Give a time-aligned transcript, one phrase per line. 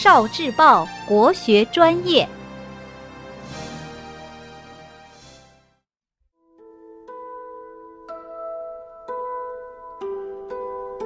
[0.00, 2.28] 少智报国学专业。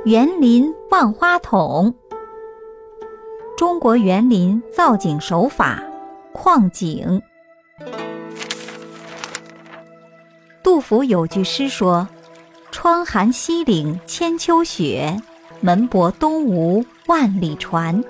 [0.04, 1.94] 园林万花筒，
[3.56, 5.82] 中国园林造景手法，
[6.34, 7.22] 框景。
[10.62, 12.06] 杜甫有句诗说
[12.70, 15.18] ：“窗含西岭千秋雪，
[15.62, 18.04] 门泊东吴万里船。”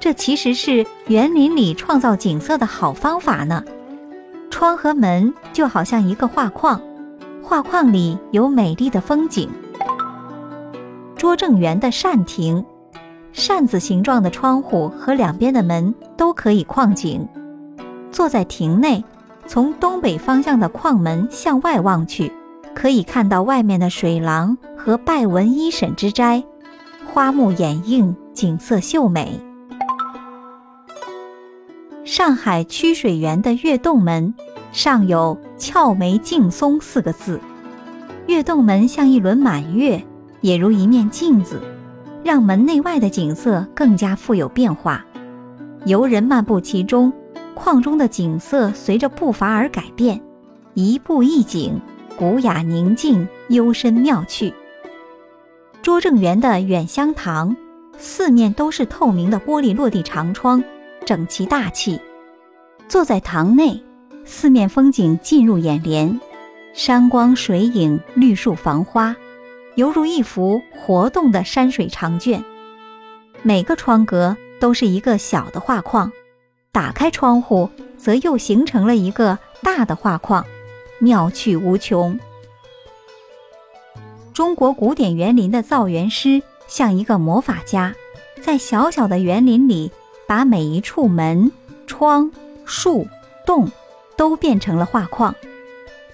[0.00, 3.62] 这其实是园林里创造景色的好方法呢。
[4.50, 6.80] 窗和门就好像一个画框，
[7.42, 9.48] 画框里有美丽的风景。
[11.16, 12.64] 拙政园的扇亭，
[13.32, 17.28] 扇子形状的窗户和两边的门都可以框景。
[18.10, 19.04] 坐在亭内，
[19.46, 22.32] 从东北方向的框门向外望去，
[22.74, 26.42] 可以看到外面的水廊和拜文一审之斋，
[27.12, 29.38] 花木掩映，景色秀美。
[32.20, 34.34] 上海曲水园的月洞门
[34.72, 37.40] 上有“俏眉劲松”四个字，
[38.26, 40.04] 月洞门像一轮满月。
[40.42, 41.62] 也如一面镜子，
[42.22, 45.02] 让门内外的景色更加富有变化。
[45.86, 47.10] 游人漫步其中，
[47.54, 50.20] 框中的景色随着步伐而改变，
[50.74, 51.80] 一步一景，
[52.18, 54.52] 古雅宁静，幽深妙趣。
[55.80, 57.56] 拙政园的远香堂，
[57.96, 60.62] 四面都是透明的玻璃落地长窗，
[61.06, 61.98] 整齐大气。
[62.90, 63.80] 坐在堂内，
[64.24, 66.20] 四面风景进入眼帘，
[66.74, 69.14] 山光水影，绿树繁花。
[69.76, 72.44] 犹如一幅活动的山水长卷，
[73.44, 76.10] 每个窗格都是一个小的画框，
[76.72, 80.44] 打开窗户则又形成了一个大的画框，
[80.98, 82.18] 妙趣无穷。
[84.34, 87.94] 中国古典园林的造园师像一个魔法家，
[88.42, 89.92] 在小小的园林里，
[90.26, 91.52] 把每一处门、
[91.86, 92.32] 窗、
[92.70, 93.08] 树、
[93.44, 93.68] 洞
[94.16, 95.34] 都变成了画框，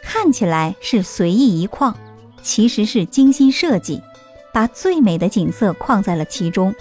[0.02, 1.94] 看起来是随意一框。
[2.42, 4.00] 其实是精心设计，
[4.54, 6.74] 把最美的景色框在了其中。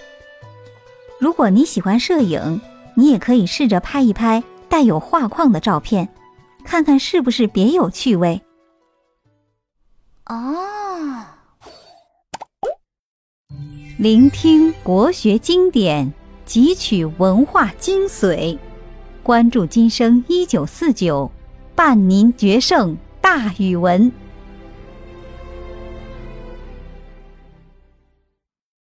[1.19, 2.61] 如果你喜欢摄影，
[2.95, 6.07] 你也可以试着拍一拍带有画框的照片，
[6.63, 8.41] 看看是不是别有趣味。
[10.27, 11.25] 哦，
[13.97, 16.13] 聆听国学经典，
[16.47, 18.57] 汲取文化精髓，
[19.25, 21.31] 关注今生一九四九，
[21.73, 24.11] 伴您决胜大语文。